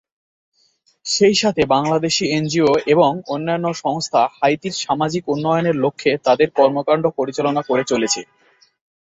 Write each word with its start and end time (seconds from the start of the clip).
সেইসাথে 1.05 1.63
বাংলাদেশি 1.73 2.23
এনজিও 2.31 2.71
এবং 2.93 3.11
অন্যান্য 3.27 3.65
সংস্থাও 3.83 4.31
হাইতির 4.37 4.75
সামাজিক 4.83 5.23
উন্নয়নের 5.27 5.75
লক্ষ্যে 5.75 6.11
তাদের 6.25 6.47
কর্মকাণ্ড 6.57 7.05
পরিচালনা 7.17 7.61
করে 7.69 7.83
চলেছে। 7.83 8.21